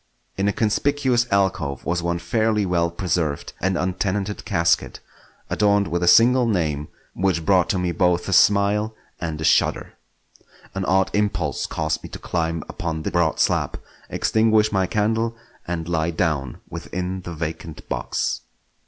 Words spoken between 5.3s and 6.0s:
adorned